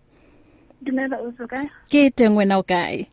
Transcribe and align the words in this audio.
Dumela 0.81 1.21
usuka 1.21 1.69
Kite 1.87 2.29
ngwena 2.29 2.59
ukae 2.59 3.07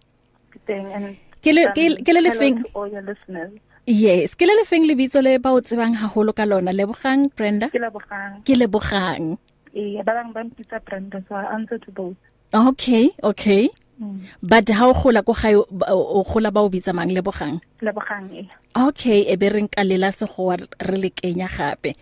thing 0.67 0.87
and 0.93 1.17
ke 1.43 1.55
le 1.55 1.63
ke 1.75 2.13
le 2.13 2.21
lefeng? 2.21 2.65
all 2.75 2.89
your 2.91 3.03
listeners. 3.03 3.53
Yes 3.87 4.35
ke 4.35 4.45
le 4.45 4.55
lefeng 4.61 4.85
le 4.87 4.95
bitso 4.99 5.23
le 5.23 5.39
ba 5.39 5.55
o 5.57 5.61
tsebang 5.61 5.95
haholo 5.95 6.35
ka 6.35 6.45
lona. 6.45 6.73
Lebogang 6.73 7.31
Brenda? 7.37 7.71
Ke 7.73 7.81
lebogang. 7.81 8.45
Ke 8.45 8.55
lebogang. 8.59 9.39
Eh 9.73 10.03
ba 10.05 10.13
bang 10.19 10.31
ba 10.35 10.45
mpitsa 10.45 10.83
Brenda 10.85 11.23
so 11.29 11.35
I 11.35 11.47
answer 11.55 11.79
to 11.79 11.91
both. 11.93 12.19
Okay 12.53 13.11
okay. 13.23 13.71
Mm. 13.99 14.31
but 14.47 14.69
ha 14.71 14.87
o 14.87 14.95
gola 14.95 15.27
go 15.27 15.35
ga 15.35 15.51
o 15.59 16.23
gola 16.23 16.51
ba 16.55 16.61
o 16.61 16.69
bitsa 16.71 16.95
mang? 16.95 17.11
Lebogang? 17.11 17.59
Lebogang 17.83 18.27
eh 18.35 18.47
okay 18.77 19.27
e 19.27 19.35
be 19.41 19.49
re 19.49 19.63
nkalela 19.67 20.13
se 20.15 20.27
go 20.27 20.53
re 20.55 20.97
le 21.03 21.11
kenya 21.11 21.49
gape. 21.49 21.95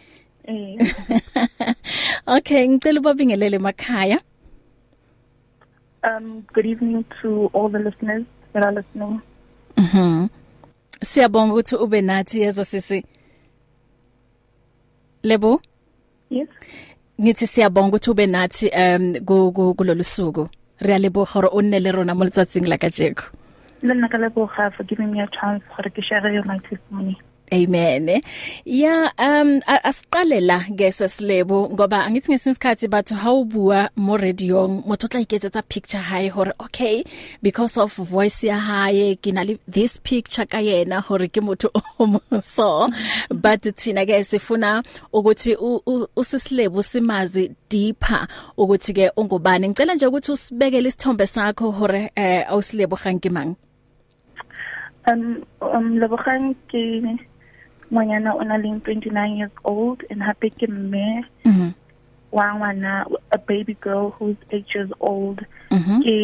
Eh 0.47 0.79
okay 2.37 2.69
ngicela 2.69 3.01
ubabingelele 3.01 3.57
emakhaya 3.57 4.19
um 6.07 6.45
good 6.53 6.67
evening 6.67 7.05
to 7.21 7.51
all 7.53 7.69
the 7.69 7.79
listeners 7.79 8.25
that 8.53 8.63
are 8.63 8.73
listening. 8.73 9.21
Mhm. 9.77 10.29
Siyabonga 11.03 11.55
ukuthi 11.55 11.77
ube 11.77 12.01
nathi 12.03 12.41
yezo 12.41 12.65
sisi. 12.65 13.05
Lebo? 15.23 15.61
Yes. 16.31 16.49
Ngithi 17.21 17.47
siyabonga 17.47 17.89
ukuthi 17.89 18.11
ube 18.11 18.27
nathi 18.27 18.71
um 18.71 19.15
kulolu 19.75 20.05
suku. 20.05 20.49
Re 20.81 20.95
a 20.95 20.99
leboga 20.99 21.33
gore 21.33 21.49
o 21.53 21.61
nne 21.61 21.81
le 21.81 21.93
rona 21.93 22.15
mo 22.15 22.25
letsatsing 22.25 22.69
la 22.69 22.79
kajeko. 22.79 23.25
Le 23.83 23.95
nna 23.95 24.09
ka 24.09 24.19
leboga 24.19 24.73
for 24.77 24.85
giving 24.85 25.13
me 25.13 25.21
a 25.21 25.29
chance 25.29 25.63
gore 25.77 25.91
ke 25.91 26.03
share 26.03 26.43
my 26.45 26.59
testimony. 26.59 27.19
Amen. 27.53 28.23
Ya 28.65 29.13
um 29.19 29.61
asiqale 29.67 30.41
la 30.41 30.65
ngesesilebo 30.71 31.71
ngoba 31.71 32.05
angithi 32.05 32.33
ngesinye 32.33 32.53
isikhathi 32.53 32.89
bathu 32.89 33.15
hawubua 33.15 33.91
mo 33.97 34.17
radio 34.17 34.69
motho 34.69 35.09
tla 35.09 35.21
iketsetsa 35.21 35.63
picture 35.63 36.03
high 36.03 36.29
hore 36.29 36.53
okay 36.59 37.05
because 37.43 37.81
of 37.81 37.97
voice 37.97 38.47
ya 38.47 38.59
hae 38.59 39.15
kinali 39.15 39.59
this 39.71 40.01
picture 40.01 40.47
ka 40.47 40.59
yena 40.59 41.01
hore 41.01 41.29
ke 41.29 41.41
motho 41.41 41.71
o 41.99 42.41
so 42.41 42.91
but 43.31 43.63
thina 43.77 44.07
ke 44.07 44.25
sifuna 44.25 44.83
ukuthi 45.13 45.57
usisilebo 46.17 46.83
simazi 46.83 47.51
deeper 47.71 48.27
ukuthi 48.57 48.93
ke 48.93 49.11
ungubani. 49.17 49.69
Ngicela 49.69 49.95
nje 49.95 50.07
ukuthi 50.07 50.33
usibekele 50.33 50.89
isithombe 50.89 51.27
sakho 51.27 51.71
hore 51.71 52.11
eh 52.17 52.51
awusilebo 52.51 52.97
gankimang 52.97 53.55
um 55.07 55.43
um 55.61 55.99
lebogang 55.99 56.55
ke 56.67 56.83
ngwanyana 57.93 58.35
o 58.35 58.43
na 58.43 58.57
leng 58.59 58.81
29 58.81 59.37
years 59.37 59.57
old 59.65 60.03
and 60.11 60.23
hape 60.23 60.51
ke 60.59 60.67
mme 60.69 61.25
mhm 61.45 61.75
wa 62.33 62.55
ngwana 62.55 63.07
a 63.31 63.39
baby 63.39 63.75
girl 63.81 64.11
who's 64.19 64.37
8 64.51 64.75
years 64.75 64.93
old. 65.01 65.41
Mhm 65.71 66.03
ke 66.05 66.17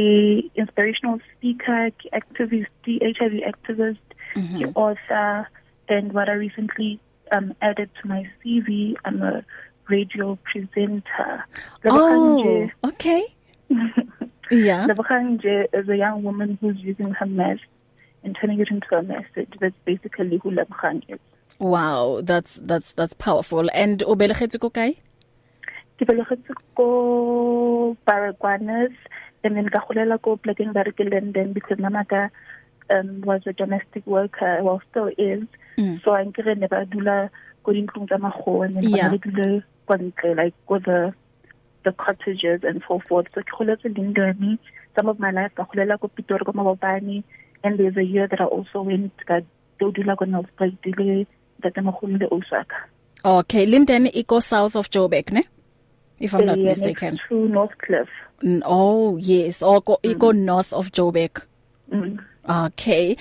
inspirational 0.54 1.18
speaker 1.32 1.90
ke 1.98 2.10
activist 2.12 2.72
ke 2.84 2.98
HIV 3.00 3.34
activist 3.46 4.06
mm 4.36 4.42
-hmm. 4.42 4.58
ke 4.58 4.64
author 4.74 5.46
and 5.88 6.12
what 6.12 6.28
I 6.28 6.36
recently 6.36 6.98
um 7.32 7.54
added 7.62 7.88
to 8.00 8.08
my 8.08 8.28
CV 8.38 8.94
I'm 9.04 9.22
a 9.22 9.44
radio 9.88 10.36
presenter. 10.44 11.44
Oh 11.84 12.68
okay. 12.84 13.22
Yeah. 14.52 14.86
Lebogang 14.86 15.40
is 15.72 15.88
a 15.88 15.96
young 15.96 16.22
woman 16.22 16.58
who's 16.60 16.76
using 16.76 17.10
her 17.12 17.26
mess 17.26 17.58
and 18.22 18.36
turning 18.38 18.60
it 18.60 18.68
into 18.70 18.94
a 18.94 19.02
message. 19.02 19.48
That's 19.60 19.74
basically 19.84 20.36
who 20.42 20.50
Lebogang 20.50 21.02
is. 21.08 21.18
Wow, 21.58 22.20
that's 22.22 22.58
that's 22.62 22.92
that's 22.92 23.14
powerful. 23.14 23.68
And 23.72 24.02
o 24.02 24.14
belegetse 24.16 24.58
ko 24.58 24.70
kae? 24.70 24.98
Ke 25.98 26.04
belegetse 26.08 26.54
ko 26.74 27.96
Baragwanath 28.06 28.96
and 29.44 29.56
then 29.56 29.68
ka 29.68 29.80
golela 29.86 30.20
ko 30.22 30.36
plekeng 30.36 30.72
ba 30.72 30.84
re 30.86 30.92
ke 30.92 31.04
London 31.06 31.52
because 31.52 31.78
mama 31.78 32.04
ka 32.04 32.28
um 32.90 33.22
was 33.22 33.42
a 33.46 33.52
domestic 33.52 34.06
worker 34.06 34.62
well 34.62 34.82
still 34.90 35.10
is. 35.18 35.44
Mm. 35.78 36.02
So 36.04 36.14
an 36.14 36.32
kere 36.32 36.54
ne 36.54 36.66
ba 36.66 36.86
dula 36.86 37.30
ko 37.62 37.72
dintlong 37.72 38.08
tsa 38.08 38.18
magoa 38.18 38.66
and 38.66 38.78
ba 38.82 39.18
dule 39.18 39.62
kwa 39.86 39.98
ntle 39.98 40.36
like 40.36 40.54
go 40.66 40.78
the 40.78 41.14
the 41.84 41.92
cottages 41.92 42.62
and 42.62 42.82
so 42.86 43.02
forth. 43.08 43.26
So 43.34 43.42
ke 43.42 43.52
goletse 43.54 43.90
London. 43.96 44.58
Some 44.94 45.08
of 45.08 45.18
my 45.18 45.30
life 45.30 45.54
ka 45.54 45.64
golela 45.64 45.98
ko 45.98 46.08
Pitori 46.08 46.44
ko 46.44 46.52
Mabopane 46.52 47.24
and 47.64 47.78
there's 47.78 47.96
a 47.96 48.04
year 48.04 48.26
that 48.26 48.40
I 48.40 48.44
also 48.44 48.82
went 48.82 49.14
ka 49.26 49.40
do 49.78 49.92
dula 49.92 50.16
ko 50.16 50.24
Nelspruit 50.24 50.76
dile 50.82 51.26
tatamagolo 51.62 52.18
le 52.18 52.26
Osaka. 52.30 52.76
Okay, 53.24 53.66
Linden 53.66 54.06
e 54.12 54.22
go 54.24 54.40
south 54.40 54.74
of 54.76 54.90
Joburg, 54.90 55.30
ne? 55.32 55.42
If 56.18 56.34
I'm 56.34 56.46
not 56.46 56.58
Yeah, 56.58 56.70
mistaken. 56.70 57.14
Next 57.14 57.28
to 57.28 57.48
North 57.48 57.76
Cliff. 57.78 58.08
Mm, 58.42 58.62
Oh, 58.64 59.16
yes, 59.16 59.62
or 59.62 59.80
go 59.80 59.98
mm. 60.02 60.10
e 60.10 60.14
go 60.14 60.32
north 60.32 60.72
of 60.72 60.90
Joburg. 60.92 61.46
Mm. 61.92 62.18
Okay. 62.48 63.16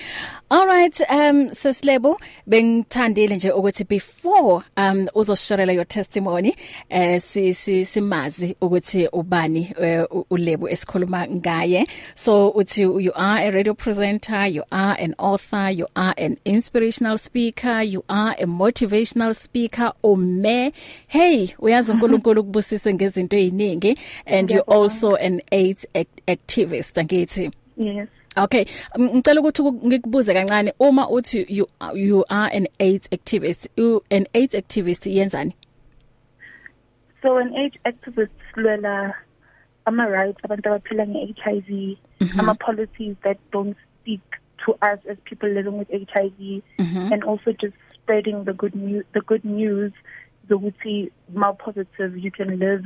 All 0.50 0.66
right, 0.66 1.00
um 1.08 1.50
sesilebo 1.54 2.20
bengithandile 2.46 3.36
nje 3.36 3.50
ukuthi 3.50 3.84
before 3.84 4.64
um 4.76 5.06
uzosharela 5.14 5.72
your 5.72 5.84
testimony 5.84 6.56
eh 6.90 7.20
si 7.20 7.84
simazi 7.84 8.56
ukuthi 8.60 9.08
ubani 9.12 9.72
uh, 9.78 10.24
ulebo 10.30 10.68
esikhuluma 10.68 11.28
ngaye. 11.28 11.86
So 12.14 12.50
uthi 12.50 12.82
you 12.82 13.12
are 13.14 13.46
a 13.46 13.50
radio 13.52 13.74
presenter, 13.74 14.46
you 14.46 14.64
are 14.72 14.96
an 14.98 15.14
author, 15.18 15.70
you 15.70 15.86
are 15.94 16.14
an 16.18 16.36
inspirational 16.44 17.16
speaker, 17.16 17.80
you 17.82 18.04
are 18.08 18.34
a 18.38 18.46
motivational 18.46 19.34
speaker 19.34 19.92
ume. 20.02 20.72
Hey, 21.06 21.54
uyazi 21.58 21.92
uNkulunkulu 21.92 22.40
ukubusise 22.40 22.94
ngezinto 22.94 23.36
eziningi 23.36 23.98
and 24.26 24.50
you 24.50 24.60
also 24.62 25.14
an 25.14 25.40
AIDS 25.52 25.86
activist 26.26 26.98
angithi. 26.98 27.52
Yes. 27.76 28.08
Okay, 28.36 28.64
ngicela 28.98 29.40
ukuthi 29.40 29.62
ngikubuze 29.62 30.34
kancane 30.34 30.72
uma 30.80 31.08
uthi 31.08 31.46
you 31.48 31.68
you 31.94 32.24
are 32.30 32.48
an 32.56 32.66
AIDS 32.80 33.08
activist, 33.12 33.68
you 33.76 34.02
an 34.10 34.26
AIDS 34.34 34.54
activist 34.54 35.06
yenzani? 35.06 35.52
So 37.22 37.36
an 37.36 37.54
AIDS 37.54 37.76
activist 37.84 38.32
lwela 38.56 39.14
ama 39.86 40.06
rights 40.08 40.44
abantu 40.44 40.68
abaphila 40.68 41.06
nge-HIV, 41.06 41.68
mm 41.68 42.26
-hmm. 42.26 42.40
ama 42.40 42.54
policies 42.54 43.16
that 43.22 43.38
don't 43.52 43.76
speak 44.00 44.20
to 44.64 44.72
us 44.72 44.98
as 45.10 45.18
people 45.24 45.48
living 45.48 45.78
with 45.78 45.88
HIV 45.90 46.62
mm 46.78 46.86
-hmm. 46.86 47.12
and 47.12 47.24
also 47.24 47.52
just 47.52 47.76
spreading 47.94 48.44
the 48.44 48.52
good 48.52 48.74
news 48.74 49.04
the 49.12 49.20
good 49.20 49.44
news 49.44 49.92
zokuthi 50.48 51.10
mal 51.34 51.54
positive 51.54 52.16
you 52.18 52.30
can 52.30 52.58
live 52.58 52.84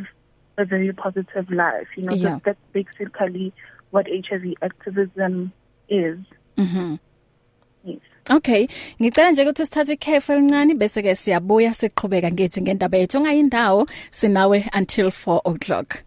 a 0.57 0.65
very 0.65 0.93
positive 0.93 1.51
life 1.51 1.89
you 1.97 2.05
know 2.05 2.15
yeah. 2.15 2.39
that, 2.39 2.45
that's 2.45 2.67
basically 2.73 3.53
what 3.97 4.07
HIV 4.09 4.55
activism 4.61 5.53
is. 5.89 6.19
Mhm. 6.57 6.99
Yes. 7.85 7.99
Okay, 8.31 8.67
ngicela 9.01 9.31
nje 9.31 9.43
ukuthi 9.43 9.65
sithathe 9.65 9.93
ikhefu 9.93 10.33
elincane 10.33 10.75
bese 10.75 11.03
ke 11.03 11.15
siyabuya 11.15 11.75
siqhubeka 11.75 12.31
ngethi 12.31 12.63
ngendaba 12.63 12.99
yethu 12.99 13.19
ongayindawo 13.19 13.87
sinawe 14.11 14.69
until 14.75 15.11
4 15.11 15.41
o'clock. 15.45 16.03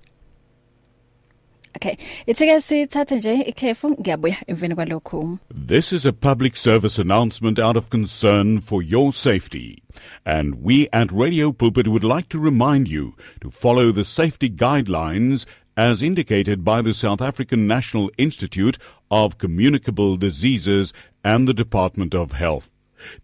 Okay, 1.76 1.96
itsike 2.28 2.62
sithathe 2.62 3.16
nje 3.16 3.34
ikhefu 3.42 3.90
ngiyabuya 3.90 4.38
emveni 4.48 4.76
kwalokho. 4.76 5.40
This 5.68 5.94
is 5.94 6.06
a 6.06 6.14
public 6.14 6.58
service 6.58 7.02
announcement 7.02 7.60
out 7.60 7.78
of 7.78 7.90
concern 7.90 8.60
for 8.60 8.84
your 8.84 9.14
safety. 9.14 9.82
And 10.26 10.56
we 10.62 10.90
at 10.92 11.12
Radio 11.12 11.52
Pulpit 11.54 11.88
would 11.88 12.04
like 12.04 12.28
to 12.30 12.40
remind 12.40 12.88
you 12.88 13.14
to 13.42 13.50
follow 13.50 13.92
the 13.92 14.04
safety 14.04 14.50
guidelines 14.50 15.46
as 15.80 16.04
indicated 16.04 16.66
by 16.66 16.82
the 16.82 16.94
South 16.94 17.22
African 17.22 17.66
National 17.66 18.12
Institute 18.18 18.78
of 19.10 19.38
Communicable 19.38 20.18
Diseases 20.18 20.94
and 21.24 21.48
the 21.48 21.54
Department 21.54 22.14
of 22.14 22.34
Health 22.34 22.74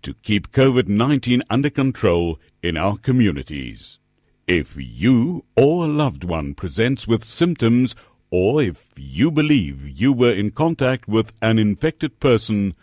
to 0.01 0.13
keep 0.13 0.53
COVID-19 0.53 1.41
under 1.49 1.69
control 1.69 2.39
in 2.63 2.77
our 2.77 2.95
communities. 2.95 3.99
If 4.47 4.77
you 4.77 5.43
or 5.57 5.83
a 5.83 5.89
loved 5.89 6.23
one 6.23 6.53
presents 6.53 7.05
with 7.05 7.25
symptoms 7.25 7.93
or 8.31 8.61
if 8.61 8.87
you 8.95 9.31
believe 9.31 9.99
you 9.99 10.13
were 10.13 10.31
in 10.31 10.51
contact 10.51 11.09
with 11.09 11.33
an 11.41 11.59
infected 11.59 12.21
person, 12.21 12.73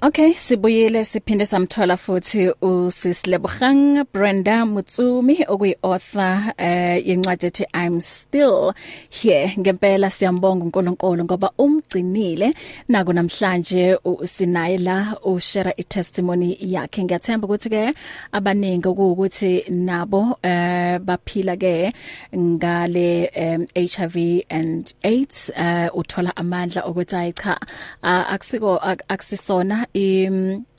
Okay 0.01 0.33
sibuyile 0.35 1.05
siphinde 1.05 1.47
samthola 1.47 1.97
futhi 1.97 2.53
uSislebogang 2.63 4.05
Brenda 4.13 4.65
Mutsumi 4.65 5.45
okuyi 5.49 5.75
author 5.83 6.55
eh 6.57 7.03
yencwadi 7.09 7.47
ethi 7.47 7.65
I'm 7.75 8.01
still 8.01 8.73
here 9.11 9.53
ngempela 9.59 10.11
siyambonga 10.11 10.65
uNkulunkulu 10.65 11.25
ngoba 11.25 11.51
umgcinile. 11.59 12.55
Naku 12.89 13.13
namhlanje 13.13 13.99
sinaye 14.25 14.79
la 14.79 15.17
ushare 15.25 15.75
i 15.77 15.83
testimony 15.83 16.57
yakhe. 16.61 17.05
Ngiyathemba 17.05 17.47
ukuthi 17.47 17.69
ke 17.69 17.95
abaningi 18.33 18.89
ukuthi 18.89 19.65
nabo 19.69 20.39
eh 20.45 20.99
baphila 21.01 21.57
ke 21.57 21.93
ngale 22.37 23.31
um, 23.37 23.67
HIV 23.75 24.45
and 24.49 24.95
AIDS 25.03 25.51
uh, 25.57 25.91
uthola 25.93 26.37
amandla 26.37 26.87
ukuthi 26.87 27.17
ayicha 27.17 27.59
akusiko 28.03 28.79
akusisona 29.09 29.88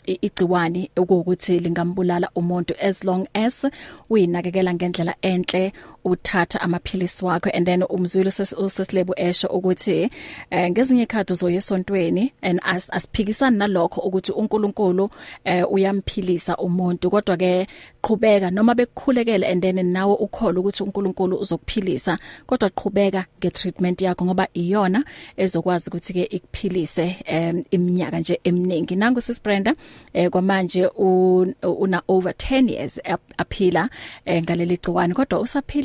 igciwani 0.06 0.90
ukuthi 0.98 1.60
lingambulala 1.60 2.30
umuntu 2.36 2.74
as 2.82 3.04
long 3.04 3.28
as 3.34 3.68
uyinakekela 4.10 4.74
ngendlela 4.74 5.16
enhle 5.22 5.74
uthatha 6.06 6.62
amaphilisi 6.62 7.26
wakho 7.26 7.50
and 7.54 7.66
then 7.66 7.84
umzulu 7.90 8.32
sesilebo 8.32 9.14
esho 9.18 9.48
ukuthi 9.48 10.10
eh, 10.50 10.72
ngezinye 10.72 11.04
ikhadi 11.04 11.34
uzoyesontweni 11.34 12.34
and 12.42 12.60
as 12.64 12.90
asiphikisana 12.94 13.58
nalokho 13.58 14.02
ukuthi 14.02 14.32
uNkulunkulu 14.32 15.10
eh, 15.44 15.72
uyamphilisa 15.72 16.58
umuntu. 16.58 17.10
Kodwa 17.10 17.38
ke 17.38 17.68
qhubeka 18.02 18.52
noma 18.52 18.76
bekukhulekela 18.76 19.48
and 19.48 19.62
then 19.62 19.86
nawe 19.92 20.16
ukholwa 20.20 20.60
ukuthi 20.60 20.84
uNkulunkulu 20.84 21.38
uzokuphilisa 21.38 22.18
kodwa 22.46 22.70
qhubeka 22.70 23.26
ngetreatment 23.40 24.02
yakho 24.02 24.26
ngoba 24.26 24.48
iyona 24.54 25.04
ezokwazi 25.38 25.90
ukuthi 25.90 26.14
ke 26.14 26.24
ikuphilise 26.24 27.16
um, 27.32 27.64
iminyaka 27.72 28.20
nje 28.20 28.40
eminingi. 28.44 28.96
Nangu 28.96 29.22
sis 29.22 29.44
Brenda 29.44 29.76
eh, 30.14 30.30
kwamanje 30.30 30.88
una 30.88 32.02
over 32.08 32.34
10 32.34 32.70
years 32.70 33.00
aphila 33.38 33.90
eh, 34.26 34.44
ngaleli 34.44 34.78
gciwane 34.78 35.14
kodwa 35.14 35.40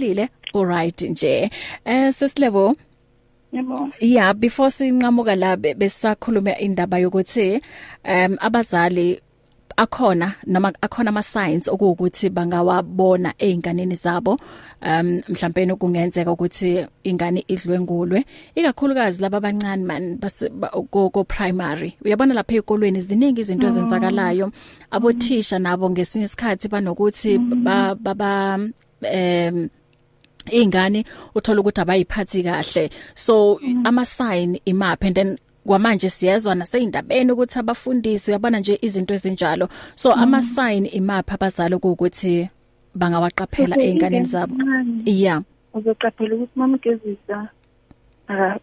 usaphilile 0.05 0.29
alright 0.55 1.03
nje. 1.03 1.51
Eh 1.85 2.13
sisilebo 2.13 2.77
Yebo. 3.53 3.93
Yeah, 4.01 4.33
before 4.33 4.71
sinqamuka 4.71 5.37
la 5.37 5.57
besakhuluma 5.57 6.59
indaba 6.59 6.99
yokuthi 6.99 7.61
um 8.05 8.37
abazali 8.41 9.21
akhona 9.77 10.35
noma 10.47 10.73
akhona 10.83 11.09
ama 11.09 11.23
signs 11.23 11.69
okuwukuthi 11.69 12.31
bangawabona 12.31 13.33
einganeni 13.39 13.95
zabo. 13.95 14.41
Um 14.83 15.21
mhlawumbe 15.29 15.77
kungenzeka 15.77 16.33
ukuthi 16.33 16.85
ingane 17.05 17.45
idlwengulwe 17.49 18.25
ikakhulukazi 18.57 19.23
laba 19.23 19.37
abancane 19.37 19.85
man 19.85 20.19
go 20.91 21.25
primary 21.25 21.97
uyabona 22.05 22.35
lapha 22.35 22.55
ezikolweni 22.55 23.01
ziningi 23.01 23.41
izinto 23.41 23.67
ezenzakalayo. 23.69 24.51
Abothisha 24.91 25.59
nabo 25.59 25.91
ngesinye 25.91 26.25
isikhathi 26.25 26.69
banokuthi 26.69 27.39
ba 27.39 27.95
ba 27.95 28.59
em 29.03 29.69
ingane 30.51 31.05
uthola 31.35 31.61
ukuthi 31.61 31.81
abayiphathi 31.81 32.43
kahle 32.43 32.91
so 33.15 33.61
ama 33.85 34.05
sign 34.05 34.59
imaphi 34.65 35.07
and 35.07 35.17
then 35.17 35.39
kwamanje 35.67 36.11
siyezwa 36.11 36.55
naseyindabeni 36.55 37.33
ukuthi 37.33 37.59
abafundisi 37.59 38.31
uyabona 38.31 38.61
nje 38.61 38.79
izinto 38.83 39.15
ezinjalo 39.15 39.69
so 39.95 40.17
mm. 40.17 40.23
ama 40.23 40.43
sign 40.43 40.89
imapha 40.93 41.35
abazali 41.35 41.75
ukuthi 41.75 42.49
bangawaqaphela 42.95 43.77
einganeni 43.77 44.27
zabo 44.27 44.55
yeah 45.05 45.43
uzoqaphela 45.75 46.35
ukuthi 46.35 46.53
mama 46.59 46.79
gezisa 46.79 47.49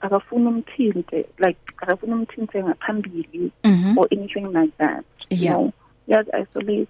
akafuna 0.02 0.50
umthinte 0.50 1.26
like 1.38 1.60
akafuna 1.78 2.16
umthinte 2.16 2.64
ngaphambili 2.64 3.52
mm 3.64 3.74
-hmm. 3.74 3.98
or 3.98 4.08
anything 4.12 4.46
like 4.46 4.74
that 4.78 5.06
yeah. 5.30 5.42
you 5.42 5.50
know 5.50 5.72
yaz 6.08 6.28
isolate 6.42 6.88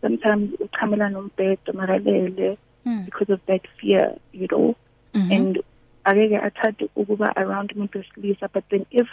sometimes 0.00 0.50
uchamela 0.60 1.08
nombhedo 1.08 1.72
makalele 1.72 2.58
mm. 2.86 3.04
because 3.04 3.32
of 3.32 3.40
that 3.46 3.62
fear 3.80 4.14
you 4.32 4.46
know 4.46 4.74
mm 5.14 5.22
-hmm. 5.22 5.36
and 5.36 5.62
akeke 6.04 6.38
athade 6.38 6.88
ukuba 6.96 7.36
around 7.36 7.72
umuntu 7.72 7.98
wesilisa 7.98 8.48
but 8.54 8.64
then 8.68 8.86
if 8.90 9.08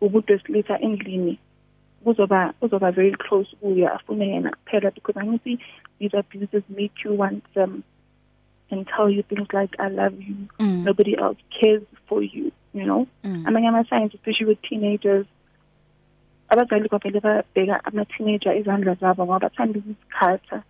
umuntu 0.00 0.32
wesilisa 0.32 0.80
endlini 0.80 1.38
kuzoba 2.04 2.54
uzoba 2.60 2.90
very 2.90 3.12
close 3.12 3.56
kuye 3.56 3.88
afune 3.88 4.28
yena 4.28 4.50
kuphela 4.50 4.90
because 4.90 5.20
angithi 5.20 5.58
these 5.98 6.16
abuses 6.16 6.62
make 6.68 7.04
you 7.04 7.18
want 7.18 7.44
them 7.54 7.82
and 8.70 8.86
tell 8.96 9.10
you 9.10 9.22
things 9.22 9.48
like 9.52 9.76
I 9.78 9.88
love 9.88 10.16
you 10.28 10.36
mm. 10.58 10.84
nobody 10.84 11.14
else 11.14 11.38
cares 11.60 11.82
for 12.06 12.22
you 12.22 12.52
you 12.74 12.84
know 12.84 13.06
mm. 13.24 13.46
amanye 13.46 13.68
ama 13.68 13.84
signs 13.84 14.14
especially 14.14 14.48
with 14.48 14.62
teenagers 14.62 15.26
abazali 16.48 16.88
kwavele 16.88 17.20
babheka 17.20 17.84
ama 17.84 18.04
teenager 18.04 18.56
izandla 18.56 18.94
zabo 18.94 19.24
ngoba 19.24 19.38
bathanda 19.38 19.78
ukuzikhatha 19.78 20.62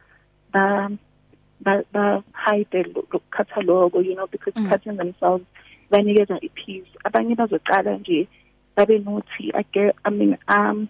ba 1.61 1.83
ba 1.83 1.83
ba 1.93 2.23
hide 2.33 2.83
lokukhatha 2.83 3.61
lokho 3.61 4.01
you 4.03 4.15
know 4.15 4.27
because 4.27 4.55
mm. 4.57 4.69
cutting 4.69 4.97
themselves 4.97 5.45
banikeza 5.91 6.39
ipeace 6.41 6.91
abanye 7.05 7.35
bazoqala 7.35 7.99
nje 7.99 8.29
babe 8.77 8.99
nothi 8.99 9.51
ake 9.53 9.93
i 10.05 10.11
mean 10.11 10.37
um 10.49 10.89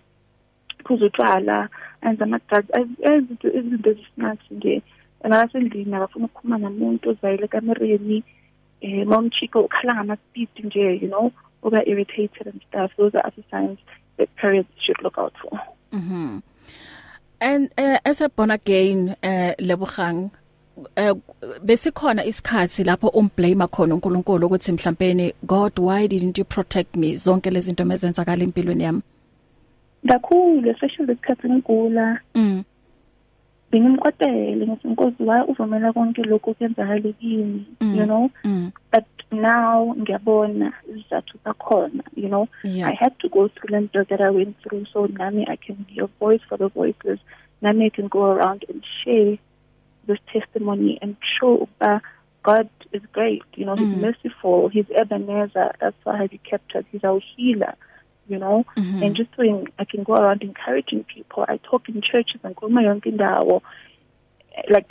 phuza 0.85 1.07
utshwala 1.07 1.69
enza 2.03 2.25
ama-drugs 2.25 2.71
izinto 3.05 3.49
ezisinathi 3.49 4.55
nje 4.55 4.83
nabasendlini 5.25 5.95
abafuna 5.95 6.25
ukukhuluma 6.25 6.59
nomuntu 6.59 7.11
ozayile 7.11 7.49
kamereni 7.49 8.25
um 8.83 9.05
momchiko 9.05 9.61
ukhala 9.61 9.95
ngama-speed 9.95 10.49
nje 10.65 10.99
you 11.03 11.09
know? 11.09 11.33
Uba 11.63 11.87
irritated 11.87 12.47
and 12.47 12.61
stuff. 12.69 12.91
Those 12.97 13.15
are 13.15 13.27
other 13.27 13.45
signs 13.51 13.79
that 14.17 14.35
parents 14.37 14.71
should 14.85 14.97
look 15.03 15.19
out 15.19 15.35
for. 15.43 15.61
Mhm. 15.93 16.43
And 17.41 17.71
uh, 17.77 17.99
as 18.05 18.21
a 18.21 18.29
born 18.29 18.51
again 18.51 19.17
uh 19.23 19.53
lebugang 19.59 20.31
uh, 20.77 21.19
besikhona 21.63 22.25
isikhathi 22.25 22.85
lapho 22.85 23.09
umblame 23.09 23.67
khona 23.67 23.95
uNkulunkulu 23.95 24.47
ukuthi 24.47 24.73
mhlawumbe 24.73 25.35
God 25.43 25.79
why 25.79 26.07
didn't 26.07 26.39
you 26.39 26.45
protect 26.45 26.97
me? 26.97 27.17
Zonke 27.17 27.51
lezi 27.51 27.67
zinto 27.67 27.85
mezenzakala 27.85 28.43
empilweni 28.43 28.85
yami. 28.85 29.03
Kakhulu 30.09 30.71
especially 30.71 31.13
isikhathi 31.13 31.49
ngigula 31.49 32.21
Mm. 32.35 32.65
Bengimqotele 33.73 34.67
ngithi 34.67 34.89
inkosi 34.89 35.23
why 35.23 35.43
uvumela 35.49 35.93
konke 35.93 36.23
lokhu 36.23 36.55
kuyenzakala 36.55 37.13
kimi? 37.21 37.67
Mm. 37.81 37.95
you 37.97 38.07
know? 38.07 38.31
Mm. 38.45 38.73
But 38.93 39.05
now 39.31 39.95
ngiyabona 39.99 40.73
izathu 40.89 41.39
zakhona 41.45 42.03
you 42.17 42.29
know? 42.29 42.49
Yeah. 42.65 42.89
i 42.89 42.95
had 42.95 43.17
to 43.19 43.29
go 43.29 43.49
through 43.49 43.71
lento 43.71 44.05
that 44.05 44.21
i 44.21 44.31
went 44.31 44.57
through 44.63 44.87
so 44.93 45.07
nami 45.07 45.47
i 45.49 45.57
can 45.57 45.87
be 45.89 46.01
a 46.01 46.07
voice 46.19 46.41
for 46.49 46.59
the 46.59 46.69
voiceless. 46.69 47.21
Nami 47.63 47.87
i 47.87 47.91
can 47.91 48.09
go 48.09 48.25
around 48.25 48.65
and 48.69 48.83
share 49.05 49.39
this 50.11 50.23
testimony 50.33 50.99
and 51.03 51.17
show 51.39 51.69
uh, 51.81 51.99
god 52.49 52.69
is 52.97 53.03
great 53.13 53.43
you 53.59 53.65
know 53.67 53.77
he's 53.81 53.95
Mm. 53.95 54.01
merciful 54.07 54.69
he's 54.75 54.91
ebenezer 55.03 55.69
that's 55.81 56.01
why 56.07 56.27
he 56.33 56.39
kept 56.51 56.71
us 56.77 56.85
he's 56.93 57.05
our 57.11 57.21
healer 57.37 57.75
you 58.31 58.39
know 58.39 58.65
Mhm. 58.77 59.03
and 59.05 59.17
just 59.21 59.31
doing 59.37 59.59
i 59.83 59.85
can 59.85 60.03
go 60.09 60.15
around 60.15 60.43
encouraging 60.43 61.03
people 61.15 61.45
i 61.55 61.57
talk 61.71 61.89
in 61.89 62.01
churches 62.11 62.41
and 62.45 62.55
ngikhuluma 62.55 62.83
yonke 62.83 63.09
indawo 63.13 63.63
like 64.75 64.91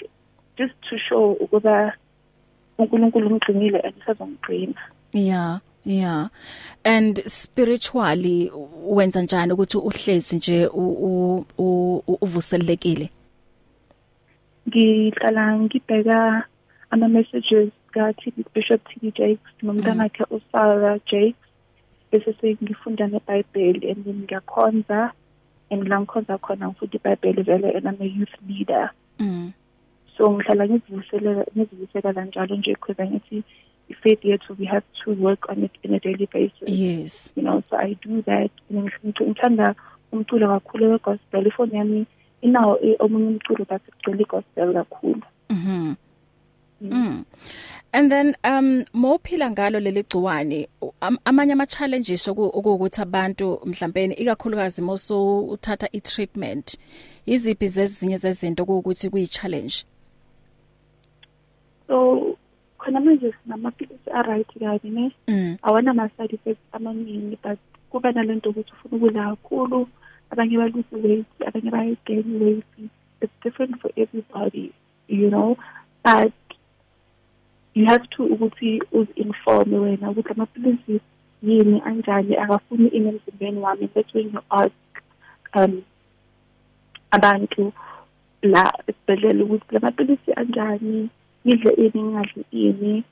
just 0.57 0.75
to 0.89 0.97
show 1.07 1.31
ukuba 1.31 1.93
uNkulunkulu 2.77 3.27
umgcinile 3.27 3.79
and 3.79 3.93
usazongigcina 4.01 4.81
yeah 5.13 5.59
yeah 5.85 6.29
and 6.83 7.21
spiritually 7.27 8.51
wenza 8.83 9.21
njani 9.21 9.53
ukuthi 9.53 9.77
uhlezi 9.77 10.35
nje 10.35 10.67
uvuselekile 12.21 13.09
ngihlala 14.69 15.43
ngibheka 15.59 16.45
ama 16.91 17.07
messages 17.09 17.73
ka 17.91 18.13
TB 18.13 18.53
Bishop 18.53 18.81
TB 18.89 19.03
Jakes 19.17 19.53
nomntana 19.65 20.05
wakhe 20.05 20.23
uSarah 20.29 21.01
Jakes. 21.09 21.41
Bese 22.11 22.33
sengifunda 22.37 23.09
neBhayibheli 23.09 23.89
and 23.91 24.05
then 24.05 24.25
ngiyakhonza 24.25 25.11
and 25.71 25.89
la 25.89 25.97
ngikhonza 25.99 26.37
khona 26.37 26.69
ngifunda 26.69 26.97
iBhayibheli 27.01 27.41
vele 27.49 27.69
and 27.75 27.87
I'm 27.89 28.01
a 28.01 28.05
youth 28.05 28.37
leader. 28.47 28.91
Mm 29.17 29.53
so 30.19 30.31
ngihlala 30.31 30.67
ngizivuselela 30.67 32.25
njalo 32.25 32.55
nje 32.55 32.73
because 32.73 33.03
ngithi 33.03 33.43
faith 34.01 34.25
yethu 34.25 34.55
we 34.59 34.65
have 34.65 34.85
to 35.03 35.13
work 35.13 35.49
on 35.49 35.63
it 35.63 35.71
in 35.83 35.93
a 35.93 35.99
daily 35.99 36.27
basis. 36.33 36.67
Yes. 36.67 37.33
You 37.35 37.43
know 37.43 37.63
so 37.69 37.77
i 37.77 37.95
do 38.01 38.21
that. 38.23 38.51
And 38.69 38.91
ngithanda 39.05 39.75
umculo 40.11 40.47
kakhulu 40.47 40.91
wegospel. 40.91 41.47
Ifoni 41.47 41.75
yami 41.75 42.05
inawo 42.41 42.79
omunye 42.99 43.27
umculo 43.27 43.65
but 43.69 43.81
igcwele 43.87 44.23
igospel 44.23 44.73
kakhulu 44.73 45.21
Mhm. 45.49 45.95
Mm. 46.81 47.25
And 47.91 48.11
then 48.11 48.35
um 48.43 48.85
mophila 48.93 49.51
ngalo 49.51 49.79
leli 49.79 50.03
gciwane 50.03 50.69
amanye 51.25 51.53
ama 51.53 51.65
challenges 51.65 52.27
okuwukuthi 52.27 53.01
abantu 53.01 53.59
mhlawumbe 53.65 54.15
ikakhulukazi 54.15 54.81
moso 54.81 55.41
uthatha 55.47 55.89
i 55.91 55.99
treatment 55.99 56.77
iziphi 57.25 57.67
zezinye 57.67 58.17
zezinto 58.17 58.63
ukuthi 58.63 59.09
kuyi 59.09 59.27
challenge 59.27 59.85
so 61.87 62.37
khona 62.77 62.99
manje 62.99 63.33
sinamaphilisi 63.43 64.09
a-right 64.13 64.59
kabi 64.59 64.89
ne 64.89 65.11
mm 65.27 65.57
awana 65.61 65.93
ma-side 65.93 66.35
effects 66.35 66.63
amaningi 66.71 67.37
but 67.43 67.59
kuba 67.89 68.11
nalento 68.11 68.49
ukuthi 68.49 68.71
ufuna 68.71 68.95
ukudla 68.97 69.29
kakhulu 69.29 69.87
abanye 70.31 70.57
balose 70.57 70.95
weight 71.03 71.27
abanye 71.47 71.69
bayi-gain 71.71 72.39
weight. 72.39 72.91
It's 73.21 73.33
different 73.43 73.81
for 73.81 73.91
everybody 73.97 74.73
you 75.09 75.29
know? 75.29 75.57
But 76.03 76.33
you 77.73 77.85
have 77.85 78.09
to 78.11 78.23
ukuthi 78.23 78.81
uzi-informe 78.91 79.77
wena 79.77 80.09
ukuthi 80.09 80.31
amaphilisi 80.31 81.01
yini 81.43 81.81
anjani 81.85 82.37
akafuni 82.37 82.87
ini 82.87 83.09
emzimbeni 83.09 83.59
wami. 83.59 83.89
That's 83.93 84.13
when 84.13 84.31
you 84.33 84.41
ask 84.49 84.71
um 85.53 85.83
abantu 87.11 87.73
la 88.41 88.73
esibhedlela 88.87 89.43
ukuthi 89.43 89.73
la 89.73 89.79
maphilisi 89.79 90.33
anjani 90.33 91.09
ngidle 91.47 91.71
ini 91.71 92.03
ngingadli 92.03 92.45
ini. 92.51 93.03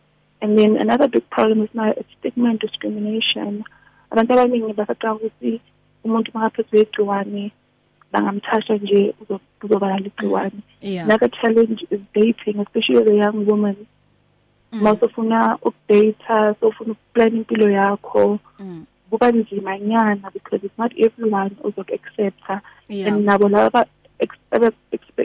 And 0.42 0.58
then 0.58 0.78
another 0.78 1.08
big 1.08 1.30
problem 1.30 1.64
is 1.64 1.70
now 1.74 1.92
it's 1.92 2.10
stigma 2.20 2.50
and 2.50 2.60
discrimination. 2.60 3.64
Abantu 4.12 4.34
abaningi 4.34 4.74
basacanga 4.74 5.16
ukuthi 5.16 5.62
umuntu 6.04 6.32
makaphethwe 6.34 6.82
igciwane 6.82 7.52
bangamthasha 8.12 8.76
nje 8.78 9.14
uzo- 9.22 9.40
uzobala 9.64 9.98
ligciwane 9.98 10.60
yeah. 10.82 11.06
Another 11.06 11.30
challenge 11.30 11.86
is 11.90 12.00
dating 12.14 12.60
especially 12.60 13.12
a 13.12 13.16
young 13.26 13.46
woman. 13.46 13.76
Mm. 14.72 14.82
masofuna 14.82 15.58
ukudata 15.62 16.56
sofuna 16.60 16.92
ukuplan 16.92 17.36
impilo 17.36 17.70
yakho 17.70 18.40
mm. 18.60 18.86
kuba 19.10 19.32
nzima 19.32 19.80
nyana 19.80 20.32
because 20.34 20.66
it's 20.66 20.78
not 20.78 20.92
everyone 21.00 21.52
ozoku-accepta. 21.64 22.62
Yeah. 22.90 23.08
And 23.14 23.26
nabo 23.26 23.50
laba 23.50 23.86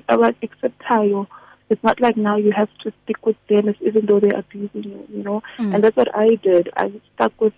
aba-acceptayo 0.08 1.26
it's 1.70 1.82
not 1.82 2.00
like 2.00 2.16
now 2.16 2.36
you 2.36 2.52
have 2.52 2.68
to 2.82 2.92
stick 3.02 3.24
with 3.26 3.36
them 3.48 3.74
even 3.80 4.06
though 4.06 4.20
they're 4.20 4.38
abusing 4.38 4.84
you 4.84 5.06
you 5.08 5.22
know? 5.22 5.42
Mm. 5.58 5.74
and 5.74 5.84
that's 5.84 5.96
what 5.96 6.14
i 6.14 6.34
did. 6.36 6.68
I 6.76 6.92
stuck 7.14 7.40
with 7.40 7.54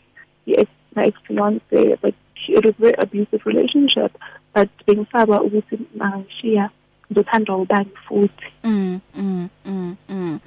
the 0.46 0.58
ex 0.58 0.70
my 0.94 1.04
ex-fiance 1.04 1.96
but 2.00 2.14
she, 2.14 2.23
it 2.48 2.64
was 2.64 2.74
a 2.78 2.80
very 2.80 2.94
abusive 2.98 3.46
relationship 3.46 4.12
but 4.54 4.68
bengisaba 4.86 5.42
ukuthi 5.42 5.78
mangishiya 5.96 6.70
ngizothandwa 7.10 7.56
ubani 7.56 7.90
futhi. 8.08 8.46
Mm 8.64 9.00
mm 9.16 9.48
mm 9.66 9.96
mm. 10.08 10.40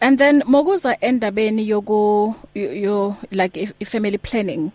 And 0.00 0.18
then 0.18 0.42
mokuza 0.46 0.96
endabeni 1.00 1.68
yoku 1.68 2.34
yo- 2.54 2.72
yo 2.72 3.16
like 3.30 3.56
if, 3.56 3.72
if 3.80 3.88
family 3.88 4.18
planning 4.18 4.70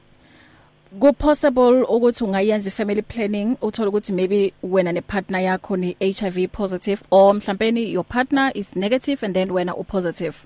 ku 1.00 1.14
possible 1.14 1.84
ukuthi 1.90 2.24
ungayenza 2.24 2.72
family 2.72 3.02
planning 3.02 3.58
uthola 3.62 3.90
ukuthi 3.90 4.14
maybe 4.14 4.54
wena 4.64 4.92
ne 4.94 5.02
partner 5.02 5.42
yakho 5.42 5.78
ni 5.78 5.96
HIV 6.00 6.52
positive 6.52 7.04
or 7.10 7.34
mhlawumbe 7.34 7.92
your 7.92 8.06
partner 8.06 8.52
is 8.54 8.76
negative 8.76 9.24
and 9.26 9.34
then 9.34 9.50
wena 9.50 9.74
u 9.76 9.84
positive 9.84 10.46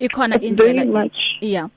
ikhona 0.00 0.36
it's 0.36 0.56
very 0.56 0.78
indlela 0.78 1.04
much 1.04 1.16
yeah. 1.40 1.68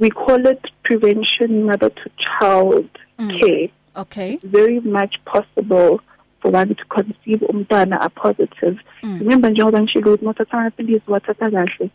We 0.00 0.10
call 0.10 0.46
it 0.46 0.60
prevention 0.82 1.64
mother 1.64 1.90
to 1.90 2.10
child 2.38 2.88
Mm. 3.18 3.40
care 3.40 3.68
okay 3.96 4.38
very 4.42 4.80
much 4.80 5.14
possible 5.24 6.00
for 6.40 6.50
one 6.52 6.74
to 6.74 6.84
conceive 6.88 7.42
umntwana 7.48 8.00
a 8.00 8.08
positive 8.08 8.76
Mm. 9.02 9.18
remember 9.20 9.50
njengoba 9.50 9.80
ngishilo 9.82 10.10
ukuthi 10.12 10.24
mothatha 10.24 10.58
amaphilisi 10.58 11.10
wathatha 11.10 11.50
kahle 11.50 11.90